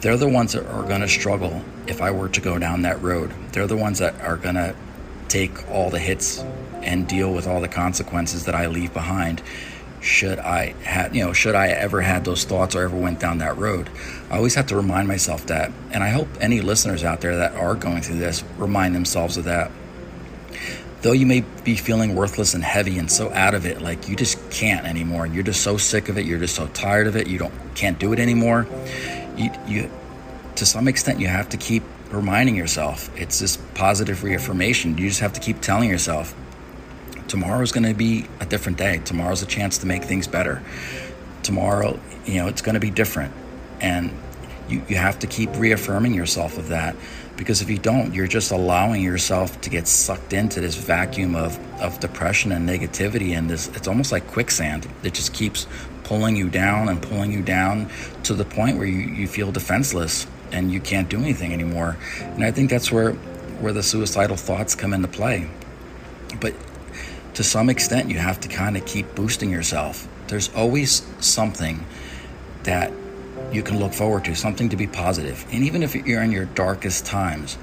They're 0.00 0.16
the 0.16 0.28
ones 0.28 0.52
that 0.52 0.66
are 0.66 0.82
going 0.82 1.00
to 1.00 1.08
struggle 1.08 1.64
if 1.86 2.00
I 2.00 2.10
were 2.10 2.28
to 2.28 2.40
go 2.40 2.58
down 2.58 2.82
that 2.82 3.00
road. 3.02 3.32
They're 3.52 3.66
the 3.66 3.76
ones 3.76 3.98
that 4.00 4.20
are 4.20 4.36
going 4.36 4.56
to 4.56 4.74
take 5.28 5.68
all 5.70 5.90
the 5.90 5.98
hits 5.98 6.44
and 6.82 7.08
deal 7.08 7.32
with 7.32 7.46
all 7.46 7.60
the 7.60 7.68
consequences 7.68 8.44
that 8.44 8.54
I 8.54 8.66
leave 8.66 8.92
behind 8.92 9.42
should 10.00 10.38
I 10.38 10.74
had 10.82 11.14
you 11.16 11.24
know 11.24 11.32
should 11.32 11.54
I 11.54 11.68
ever 11.68 12.00
had 12.00 12.24
those 12.24 12.44
thoughts 12.44 12.76
or 12.76 12.84
ever 12.84 12.96
went 12.96 13.18
down 13.18 13.38
that 13.38 13.56
road. 13.56 13.90
I 14.30 14.36
always 14.36 14.54
have 14.54 14.66
to 14.68 14.76
remind 14.76 15.08
myself 15.08 15.46
that, 15.46 15.72
and 15.90 16.02
I 16.02 16.10
hope 16.10 16.28
any 16.40 16.60
listeners 16.60 17.02
out 17.02 17.20
there 17.20 17.36
that 17.36 17.54
are 17.54 17.74
going 17.74 18.02
through 18.02 18.18
this 18.18 18.44
remind 18.56 18.94
themselves 18.94 19.36
of 19.36 19.44
that. 19.44 19.70
Though 21.06 21.12
you 21.12 21.24
may 21.24 21.44
be 21.62 21.76
feeling 21.76 22.16
worthless 22.16 22.54
and 22.54 22.64
heavy 22.64 22.98
and 22.98 23.08
so 23.08 23.32
out 23.32 23.54
of 23.54 23.64
it, 23.64 23.80
like 23.80 24.08
you 24.08 24.16
just 24.16 24.50
can't 24.50 24.84
anymore, 24.84 25.24
and 25.24 25.32
you're 25.32 25.44
just 25.44 25.60
so 25.60 25.76
sick 25.76 26.08
of 26.08 26.18
it, 26.18 26.26
you're 26.26 26.40
just 26.40 26.56
so 26.56 26.66
tired 26.66 27.06
of 27.06 27.14
it, 27.14 27.28
you 27.28 27.38
don't 27.38 27.54
can't 27.76 27.96
do 27.96 28.12
it 28.12 28.18
anymore. 28.18 28.66
You, 29.36 29.52
you 29.68 29.90
to 30.56 30.66
some 30.66 30.88
extent, 30.88 31.20
you 31.20 31.28
have 31.28 31.48
to 31.50 31.56
keep 31.58 31.84
reminding 32.10 32.56
yourself. 32.56 33.08
It's 33.16 33.38
this 33.38 33.56
positive 33.74 34.24
reaffirmation. 34.24 34.98
You 34.98 35.06
just 35.06 35.20
have 35.20 35.32
to 35.34 35.40
keep 35.40 35.60
telling 35.60 35.88
yourself, 35.88 36.34
tomorrow's 37.28 37.70
going 37.70 37.86
to 37.86 37.94
be 37.94 38.26
a 38.40 38.44
different 38.44 38.76
day. 38.76 38.98
Tomorrow's 39.04 39.42
a 39.42 39.46
chance 39.46 39.78
to 39.78 39.86
make 39.86 40.02
things 40.02 40.26
better. 40.26 40.60
Tomorrow, 41.44 42.00
you 42.24 42.38
know, 42.38 42.48
it's 42.48 42.62
going 42.62 42.74
to 42.74 42.80
be 42.80 42.90
different. 42.90 43.32
And 43.80 44.10
you, 44.68 44.82
you 44.88 44.96
have 44.96 45.20
to 45.20 45.28
keep 45.28 45.54
reaffirming 45.56 46.14
yourself 46.14 46.58
of 46.58 46.66
that 46.66 46.96
because 47.36 47.60
if 47.60 47.68
you 47.68 47.78
don't, 47.78 48.14
you're 48.14 48.26
just 48.26 48.50
allowing 48.50 49.02
yourself 49.02 49.60
to 49.60 49.70
get 49.70 49.86
sucked 49.86 50.32
into 50.32 50.60
this 50.60 50.74
vacuum 50.74 51.34
of, 51.34 51.58
of 51.80 52.00
depression 52.00 52.52
and 52.52 52.68
negativity. 52.68 53.36
And 53.36 53.48
this, 53.48 53.68
it's 53.68 53.88
almost 53.88 54.12
like 54.12 54.26
quicksand. 54.26 54.88
that 55.02 55.14
just 55.14 55.34
keeps 55.34 55.66
pulling 56.04 56.36
you 56.36 56.48
down 56.48 56.88
and 56.88 57.02
pulling 57.02 57.32
you 57.32 57.42
down 57.42 57.90
to 58.22 58.34
the 58.34 58.44
point 58.44 58.78
where 58.78 58.86
you, 58.86 59.00
you 59.00 59.26
feel 59.26 59.52
defenseless 59.52 60.26
and 60.52 60.72
you 60.72 60.80
can't 60.80 61.08
do 61.08 61.18
anything 61.18 61.52
anymore. 61.52 61.96
And 62.20 62.44
I 62.44 62.50
think 62.52 62.70
that's 62.70 62.90
where, 62.90 63.12
where 63.60 63.72
the 63.72 63.82
suicidal 63.82 64.36
thoughts 64.36 64.74
come 64.74 64.94
into 64.94 65.08
play. 65.08 65.50
But 66.40 66.54
to 67.34 67.44
some 67.44 67.68
extent, 67.68 68.08
you 68.08 68.18
have 68.18 68.40
to 68.40 68.48
kind 68.48 68.76
of 68.76 68.86
keep 68.86 69.14
boosting 69.14 69.50
yourself. 69.50 70.08
There's 70.28 70.52
always 70.54 71.06
something 71.20 71.84
that 72.62 72.92
you 73.52 73.62
can 73.62 73.78
look 73.78 73.92
forward 73.92 74.24
to, 74.24 74.34
something 74.34 74.68
to 74.70 74.76
be 74.76 74.86
positive. 74.86 75.46
And 75.50 75.64
even 75.64 75.82
if 75.82 75.94
you're 75.94 76.22
in 76.22 76.32
your 76.32 76.46
darkest 76.46 77.06
times, 77.06 77.58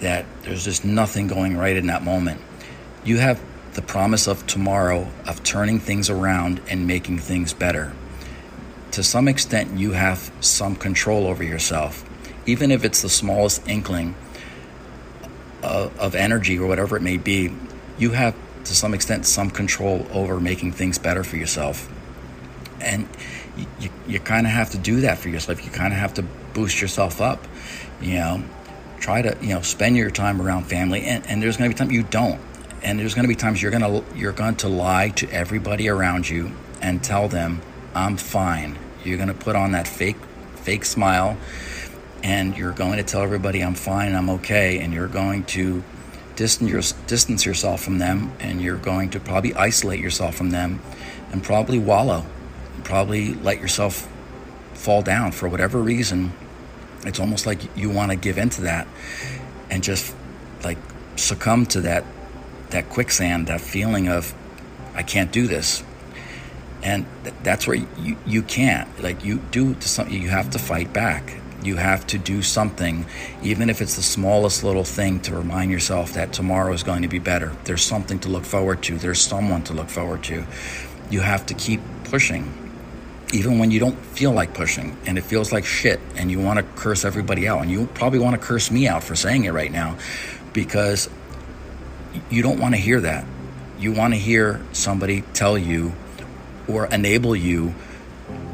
that 0.00 0.24
there's 0.42 0.64
just 0.64 0.84
nothing 0.84 1.26
going 1.26 1.56
right 1.56 1.76
in 1.76 1.86
that 1.88 2.02
moment, 2.02 2.40
you 3.04 3.18
have 3.18 3.42
the 3.74 3.82
promise 3.82 4.26
of 4.26 4.46
tomorrow 4.46 5.06
of 5.26 5.42
turning 5.42 5.78
things 5.78 6.10
around 6.10 6.60
and 6.68 6.86
making 6.86 7.18
things 7.18 7.52
better. 7.52 7.92
To 8.92 9.02
some 9.02 9.28
extent, 9.28 9.78
you 9.78 9.92
have 9.92 10.32
some 10.40 10.74
control 10.74 11.26
over 11.26 11.44
yourself, 11.44 12.04
even 12.46 12.70
if 12.70 12.84
it's 12.84 13.02
the 13.02 13.08
smallest 13.08 13.68
inkling 13.68 14.14
of, 15.62 15.96
of 15.98 16.14
energy 16.14 16.58
or 16.58 16.66
whatever 16.66 16.96
it 16.96 17.02
may 17.02 17.16
be. 17.16 17.54
You 17.98 18.10
have 18.12 18.34
to 18.64 18.74
some 18.74 18.94
extent 18.94 19.26
some 19.26 19.50
control 19.50 20.06
over 20.12 20.40
making 20.40 20.72
things 20.72 20.98
better 20.98 21.22
for 21.22 21.36
yourself. 21.36 21.88
And 22.80 23.08
you, 23.78 23.90
you, 24.06 24.20
kind 24.20 24.46
of 24.46 24.52
have 24.52 24.70
to 24.70 24.78
do 24.78 25.00
that 25.02 25.18
for 25.18 25.28
yourself. 25.28 25.64
You 25.64 25.70
kind 25.70 25.92
of 25.92 25.98
have 25.98 26.14
to 26.14 26.22
boost 26.54 26.80
yourself 26.80 27.20
up. 27.20 27.46
You 28.00 28.14
know, 28.14 28.44
try 28.98 29.22
to 29.22 29.36
you 29.40 29.54
know 29.54 29.62
spend 29.62 29.96
your 29.96 30.10
time 30.10 30.40
around 30.40 30.64
family, 30.64 31.02
and, 31.02 31.26
and 31.26 31.42
there's 31.42 31.56
going 31.56 31.70
to 31.70 31.74
be 31.74 31.78
times 31.78 31.92
you 31.92 32.02
don't, 32.02 32.40
and 32.82 32.98
there's 32.98 33.14
going 33.14 33.24
to 33.24 33.28
be 33.28 33.34
times 33.34 33.62
you're 33.62 33.70
going 33.70 33.82
to 33.82 34.16
you're 34.16 34.32
going 34.32 34.56
to 34.56 34.68
lie 34.68 35.10
to 35.10 35.30
everybody 35.30 35.88
around 35.88 36.28
you 36.28 36.52
and 36.80 37.02
tell 37.02 37.28
them 37.28 37.60
I'm 37.94 38.16
fine. 38.16 38.78
You're 39.04 39.16
going 39.16 39.28
to 39.28 39.34
put 39.34 39.56
on 39.56 39.72
that 39.72 39.88
fake 39.88 40.16
fake 40.56 40.84
smile, 40.84 41.36
and 42.22 42.56
you're 42.56 42.72
going 42.72 42.96
to 42.96 43.04
tell 43.04 43.22
everybody 43.22 43.62
I'm 43.62 43.74
fine, 43.74 44.14
I'm 44.14 44.30
okay, 44.30 44.80
and 44.80 44.92
you're 44.92 45.08
going 45.08 45.44
to 45.44 45.82
distance, 46.40 46.92
distance 47.06 47.44
yourself 47.44 47.82
from 47.82 47.98
them 47.98 48.32
and 48.40 48.62
you're 48.62 48.78
going 48.78 49.10
to 49.10 49.20
probably 49.20 49.52
isolate 49.54 50.00
yourself 50.00 50.34
from 50.34 50.50
them 50.50 50.80
and 51.32 51.42
probably 51.42 51.78
wallow, 51.78 52.24
probably 52.84 53.34
let 53.34 53.60
yourself 53.60 54.08
fall 54.74 55.02
down 55.02 55.32
for 55.32 55.48
whatever 55.48 55.80
reason. 55.80 56.32
It's 57.04 57.20
almost 57.20 57.46
like 57.46 57.76
you 57.76 57.90
want 57.90 58.10
to 58.10 58.16
give 58.16 58.38
into 58.38 58.62
that 58.62 58.86
and 59.70 59.82
just 59.82 60.14
like 60.62 60.78
succumb 61.16 61.66
to 61.66 61.82
that 61.82 62.04
that 62.70 62.88
quicksand, 62.88 63.48
that 63.48 63.60
feeling 63.60 64.08
of 64.08 64.34
I 64.94 65.02
can't 65.02 65.32
do 65.32 65.46
this. 65.46 65.82
And 66.82 67.06
th- 67.24 67.34
that's 67.42 67.66
where 67.66 67.76
you, 67.76 68.16
you 68.26 68.42
can't. 68.42 68.88
Like 69.02 69.24
you 69.24 69.38
do 69.50 69.74
to 69.74 69.88
something, 69.88 70.20
you 70.20 70.28
have 70.28 70.50
to 70.50 70.58
fight 70.58 70.92
back. 70.92 71.36
You 71.62 71.76
have 71.76 72.06
to 72.06 72.18
do 72.18 72.40
something, 72.40 73.04
even 73.42 73.68
if 73.68 73.82
it's 73.82 73.96
the 73.96 74.02
smallest 74.02 74.64
little 74.64 74.84
thing, 74.84 75.20
to 75.20 75.34
remind 75.36 75.70
yourself 75.70 76.14
that 76.14 76.32
tomorrow 76.32 76.72
is 76.72 76.82
going 76.82 77.02
to 77.02 77.08
be 77.08 77.18
better. 77.18 77.54
There's 77.64 77.82
something 77.82 78.18
to 78.20 78.30
look 78.30 78.44
forward 78.46 78.82
to, 78.84 78.96
there's 78.96 79.20
someone 79.20 79.62
to 79.64 79.74
look 79.74 79.90
forward 79.90 80.22
to. 80.24 80.46
You 81.10 81.20
have 81.20 81.46
to 81.46 81.54
keep 81.54 81.80
pushing, 82.04 82.52
even 83.32 83.58
when 83.58 83.70
you 83.70 83.80
don't 83.80 83.96
feel 83.96 84.32
like 84.32 84.54
pushing 84.54 84.96
and 85.06 85.18
it 85.18 85.22
feels 85.22 85.52
like 85.52 85.64
shit 85.64 86.00
and 86.16 86.30
you 86.30 86.40
want 86.40 86.58
to 86.58 86.62
curse 86.80 87.04
everybody 87.04 87.46
out. 87.48 87.60
And 87.62 87.70
you 87.70 87.86
probably 87.94 88.18
want 88.18 88.40
to 88.40 88.46
curse 88.46 88.70
me 88.70 88.88
out 88.88 89.04
for 89.04 89.14
saying 89.14 89.44
it 89.44 89.52
right 89.52 89.72
now 89.72 89.98
because 90.52 91.08
you 92.30 92.42
don't 92.42 92.58
want 92.58 92.74
to 92.74 92.80
hear 92.80 93.00
that. 93.00 93.24
You 93.78 93.92
want 93.92 94.14
to 94.14 94.18
hear 94.18 94.60
somebody 94.72 95.22
tell 95.32 95.56
you 95.56 95.92
or 96.68 96.86
enable 96.86 97.34
you 97.34 97.74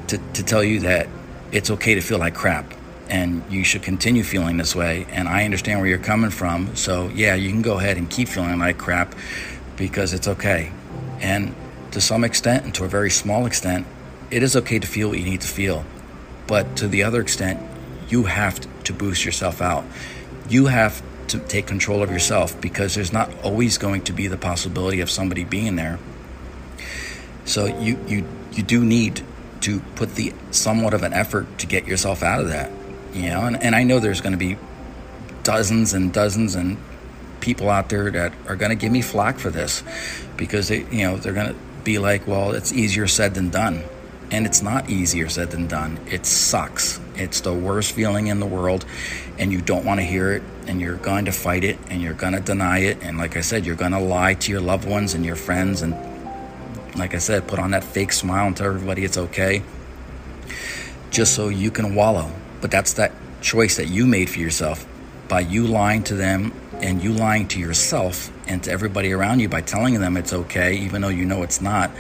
to, 0.09 0.19
to 0.35 0.43
tell 0.43 0.63
you 0.63 0.81
that 0.81 1.09
it's 1.53 1.71
okay 1.71 1.95
to 1.95 2.01
feel 2.01 2.19
like 2.19 2.35
crap 2.35 2.73
and 3.09 3.43
you 3.51 3.65
should 3.65 3.83
continue 3.83 4.23
feeling 4.23 4.57
this 4.57 4.75
way. 4.75 5.07
And 5.11 5.29
I 5.29 5.45
understand 5.45 5.81
where 5.81 5.89
you're 5.89 5.99
coming 5.99 6.31
from. 6.31 6.75
So, 6.77 7.09
yeah, 7.09 7.35
you 7.35 7.51
can 7.51 7.63
go 7.63 7.79
ahead 7.79 7.97
and 7.97 8.11
keep 8.11 8.29
feeling 8.29 8.59
like 8.59 8.79
crap 8.79 9.15
because 9.77 10.13
it's 10.13 10.29
okay. 10.29 10.73
And 11.21 11.55
to 11.97 12.01
some 12.03 12.25
extent, 12.25 12.63
and 12.63 12.75
to 12.75 12.85
a 12.85 12.89
very 12.89 13.09
small 13.09 13.47
extent, 13.47 13.87
it 14.31 14.43
is 14.43 14.55
okay 14.55 14.79
to 14.79 14.87
feel 14.87 15.09
what 15.09 15.19
you 15.19 15.25
need 15.25 15.41
to 15.41 15.49
feel. 15.49 15.83
But 16.47 16.77
to 16.77 16.89
the 16.89 17.05
other 17.05 17.23
extent, 17.23 17.59
you 18.11 18.25
have 18.25 18.61
to 18.85 18.93
boost 18.93 19.25
yourself 19.25 19.63
out. 19.63 19.83
You 20.47 20.67
have 20.67 21.03
to 21.29 21.39
take 21.39 21.67
control 21.67 22.03
of 22.03 22.11
yourself 22.11 22.61
because 22.61 22.95
there's 22.95 23.15
not 23.15 23.33
always 23.43 23.79
going 23.79 24.03
to 24.03 24.13
be 24.13 24.27
the 24.27 24.37
possibility 24.37 25.01
of 25.01 25.09
somebody 25.09 25.45
being 25.45 25.77
there. 25.77 25.99
So 27.47 27.65
you 27.65 27.99
you 28.07 28.29
you 28.53 28.63
do 28.63 28.85
need 28.85 29.25
to 29.63 29.81
put 29.95 30.17
the 30.17 30.35
somewhat 30.51 30.93
of 30.93 31.03
an 31.03 31.15
effort 31.15 31.47
to 31.61 31.67
get 31.67 31.87
yourself 31.87 32.23
out 32.23 32.41
of 32.41 32.49
that. 32.49 32.71
You 33.15 33.31
know, 33.31 33.47
and, 33.47 33.63
and 33.63 33.75
I 33.75 33.85
know 33.85 34.01
there's 34.01 34.21
going 34.21 34.39
to 34.39 34.45
be 34.49 34.59
dozens 35.45 35.95
and 35.95 36.13
dozens 36.13 36.57
and 36.57 36.77
people 37.41 37.71
out 37.71 37.89
there 37.89 38.11
that 38.11 38.35
are 38.49 38.57
going 38.57 38.69
to 38.71 38.77
give 38.77 38.93
me 38.93 39.01
flack 39.01 39.39
for 39.39 39.49
this 39.49 39.83
because 40.37 40.69
they 40.69 40.85
you 40.91 41.07
know 41.07 41.17
they're 41.17 41.33
going 41.33 41.55
to 41.55 41.57
be 41.87 41.99
like, 41.99 42.27
well, 42.27 42.51
it's 42.51 42.73
easier 42.73 43.07
said 43.07 43.35
than 43.35 43.49
done. 43.49 43.83
And 44.33 44.45
it's 44.45 44.61
not 44.61 44.91
easier 44.91 45.29
said 45.29 45.53
than 45.53 45.69
done. 45.69 46.01
It 46.11 46.27
sucks. 46.27 47.01
It's 47.15 47.41
the 47.41 47.55
worst 47.55 47.93
feeling 47.93 48.27
in 48.27 48.41
the 48.41 48.47
world, 48.47 48.85
and 49.39 49.53
you 49.53 49.63
don't 49.63 49.85
want 49.85 50.01
to 50.01 50.05
hear 50.05 50.33
it, 50.33 50.43
and 50.67 50.81
you're 50.81 50.97
going 50.97 51.27
to 51.27 51.33
fight 51.33 51.63
it, 51.63 51.79
and 51.89 52.03
you're 52.03 52.13
going 52.13 52.33
to 52.33 52.41
deny 52.41 52.81
it. 52.81 52.99
And 53.03 53.17
like 53.17 53.37
I 53.37 53.41
said, 53.41 53.65
you're 53.65 53.77
going 53.77 53.93
to 53.93 54.01
lie 54.01 54.35
to 54.35 54.51
your 54.51 54.61
loved 54.61 54.87
ones 54.87 55.15
and 55.15 55.25
your 55.25 55.37
friends, 55.37 55.81
and 55.81 55.95
like 56.99 57.15
I 57.15 57.19
said, 57.19 57.47
put 57.47 57.61
on 57.61 57.71
that 57.71 57.85
fake 57.85 58.13
smile 58.13 58.49
and 58.49 58.57
tell 58.57 58.67
everybody 58.67 59.05
it's 59.05 59.17
okay, 59.17 59.63
just 61.11 61.37
so 61.37 61.49
you 61.49 61.71
can 61.71 61.95
wallow. 61.95 62.33
But 62.61 62.73
that's 62.73 62.95
that 62.95 63.13
choice 63.41 63.77
that 63.77 63.87
you 63.87 64.09
made 64.09 64.29
for 64.29 64.41
yourself 64.41 64.85
by 65.29 65.41
you 65.41 65.69
lying 65.69 66.03
to 66.05 66.15
them 66.15 66.53
and 66.83 67.03
you 67.03 67.13
lying 67.13 67.47
to 67.49 67.61
yourself 67.61 68.33
and 68.47 68.63
to 68.65 68.71
everybody 68.71 69.13
around 69.13 69.41
you 69.41 69.49
by 69.49 69.61
telling 69.61 70.01
them 70.01 70.17
it's 70.17 70.33
okay, 70.33 70.75
even 70.75 71.03
though 71.03 71.09
you 71.09 71.25
know 71.25 71.43
it's 71.43 71.61
not 71.61 71.91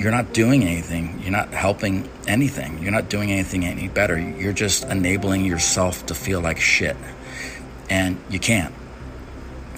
you're 0.00 0.10
not 0.10 0.32
doing 0.32 0.62
anything. 0.64 1.20
You're 1.20 1.30
not 1.30 1.50
helping 1.50 2.08
anything. 2.26 2.82
You're 2.82 2.90
not 2.90 3.10
doing 3.10 3.30
anything 3.30 3.66
any 3.66 3.86
better. 3.86 4.18
You're 4.18 4.54
just 4.54 4.84
enabling 4.84 5.44
yourself 5.44 6.06
to 6.06 6.14
feel 6.14 6.40
like 6.40 6.58
shit. 6.58 6.96
And 7.90 8.18
you 8.30 8.38
can't. 8.38 8.74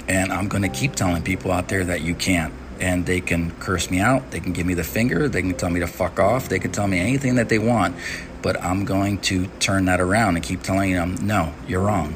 And 0.06 0.32
I'm 0.32 0.46
going 0.46 0.62
to 0.62 0.68
keep 0.68 0.94
telling 0.94 1.24
people 1.24 1.50
out 1.50 1.66
there 1.66 1.82
that 1.86 2.02
you 2.02 2.14
can't. 2.14 2.54
And 2.78 3.04
they 3.04 3.20
can 3.20 3.50
curse 3.58 3.90
me 3.90 3.98
out. 3.98 4.30
They 4.30 4.38
can 4.38 4.52
give 4.52 4.64
me 4.64 4.74
the 4.74 4.84
finger. 4.84 5.28
They 5.28 5.42
can 5.42 5.54
tell 5.54 5.70
me 5.70 5.80
to 5.80 5.88
fuck 5.88 6.20
off. 6.20 6.48
They 6.48 6.60
can 6.60 6.70
tell 6.70 6.86
me 6.86 7.00
anything 7.00 7.34
that 7.34 7.48
they 7.48 7.58
want. 7.58 7.96
But 8.42 8.62
I'm 8.62 8.84
going 8.84 9.18
to 9.22 9.48
turn 9.58 9.86
that 9.86 10.00
around 10.00 10.36
and 10.36 10.44
keep 10.44 10.62
telling 10.62 10.92
them, 10.92 11.16
no, 11.26 11.52
you're 11.66 11.82
wrong. 11.82 12.14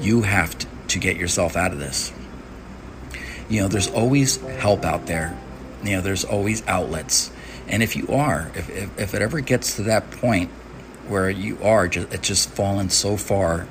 You 0.00 0.22
have 0.22 0.56
to, 0.58 0.98
get 0.98 1.18
yourself 1.18 1.54
out 1.54 1.72
of 1.72 1.78
this. 1.78 2.12
You 3.48 3.62
know, 3.62 3.68
there's 3.68 3.88
always 3.88 4.36
help 4.36 4.84
out 4.84 5.06
there. 5.06 5.38
You 5.82 5.92
know 5.92 6.00
there's 6.00 6.24
always 6.24 6.66
outlets. 6.66 7.30
And 7.68 7.82
if 7.82 7.96
you 7.96 8.08
are 8.08 8.50
if, 8.54 8.70
if, 8.70 8.98
if 8.98 9.14
it 9.14 9.22
ever 9.22 9.40
gets 9.40 9.76
to 9.76 9.82
that 9.84 10.10
point 10.10 10.50
where 11.06 11.30
you 11.30 11.56
are 11.62 11.86
just 11.88 12.12
it's 12.12 12.26
just 12.26 12.50
fallen 12.50 12.90
so 12.90 13.16
far 13.16 13.68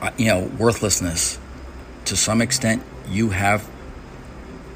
uh, 0.00 0.10
you 0.16 0.26
know 0.26 0.50
worthlessness. 0.58 1.38
To 2.06 2.16
some 2.16 2.42
extent, 2.42 2.82
you 3.08 3.30
have 3.30 3.68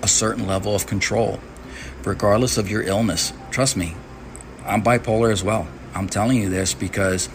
a 0.02 0.08
certain 0.08 0.46
level 0.46 0.74
of 0.74 0.86
control, 0.86 1.40
regardless 2.04 2.56
of 2.56 2.70
your 2.70 2.82
illness. 2.82 3.32
Trust 3.50 3.76
me, 3.76 3.94
I'm 4.64 4.82
bipolar 4.82 5.32
as 5.32 5.44
well. 5.44 5.68
I'm 5.94 6.08
telling 6.08 6.38
you 6.38 6.48
this 6.48 6.74
because 6.74 7.28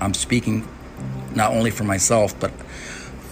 I'm 0.00 0.14
speaking 0.14 0.66
not 1.34 1.52
only 1.52 1.70
for 1.70 1.84
myself, 1.84 2.38
but 2.40 2.50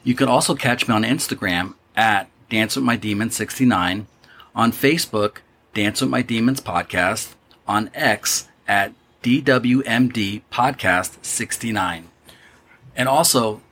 You 0.02 0.16
can 0.16 0.28
also 0.28 0.56
catch 0.56 0.88
me 0.88 0.94
on 0.94 1.04
Instagram 1.04 1.74
at 1.94 2.28
Dance 2.50 2.74
with 2.74 2.84
My 2.84 2.96
Demons 2.96 3.36
69, 3.36 4.08
on 4.56 4.72
Facebook, 4.72 5.36
Dance 5.72 6.00
with 6.00 6.10
My 6.10 6.20
Demons 6.20 6.60
podcast, 6.60 7.34
on 7.68 7.90
X 7.94 8.48
at 8.66 8.92
DWMD 9.22 10.42
podcast 10.50 11.24
69. 11.24 12.08
And 12.96 13.08
also, 13.08 13.62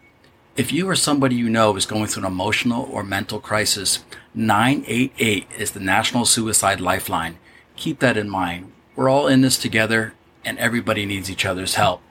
if 0.57 0.73
you 0.73 0.89
or 0.89 0.95
somebody 0.95 1.35
you 1.35 1.51
know 1.51 1.75
is 1.75 1.87
going 1.87 2.07
through 2.07 2.25
an 2.25 2.33
emotional 2.33 2.85
or 2.85 3.03
mental 3.03 3.41
crisis, 3.41 4.05
988 4.33 5.49
is 5.59 5.73
the 5.73 5.81
National 5.81 6.25
Suicide 6.25 6.81
Lifeline. 6.81 7.39
Keep 7.75 7.99
that 7.99 8.17
in 8.17 8.31
mind. 8.31 8.71
We're 8.95 9.09
all 9.09 9.27
in 9.27 9.41
this 9.41 9.57
together 9.57 10.15
and 10.45 10.59
everybody 10.59 11.07
needs 11.07 11.31
each 11.31 11.47
other's 11.47 11.77
help. 11.77 12.03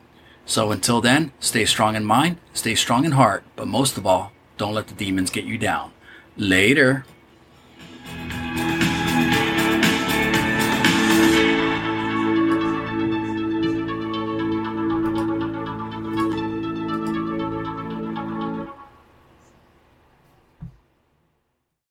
So 0.44 0.72
until 0.72 1.00
then, 1.00 1.32
stay 1.38 1.64
strong 1.64 1.94
in 1.94 2.04
mind, 2.04 2.38
stay 2.52 2.74
strong 2.74 3.04
in 3.04 3.12
heart, 3.12 3.44
but 3.54 3.68
most 3.68 3.96
of 3.96 4.06
all, 4.06 4.32
don't 4.56 4.74
let 4.74 4.88
the 4.88 4.94
demons 4.94 5.30
get 5.30 5.44
you 5.44 5.58
down. 5.58 5.92
Later. 6.36 7.04